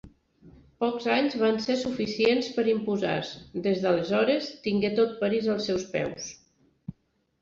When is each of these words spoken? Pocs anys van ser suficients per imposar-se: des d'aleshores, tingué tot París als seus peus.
Pocs 0.83 1.03
anys 1.15 1.35
van 1.41 1.59
ser 1.65 1.75
suficients 1.81 2.49
per 2.57 2.65
imposar-se: 2.73 3.61
des 3.69 3.85
d'aleshores, 3.85 4.49
tingué 4.65 4.93
tot 5.01 5.17
París 5.21 5.51
als 5.57 5.69
seus 5.73 5.87
peus. 5.97 6.33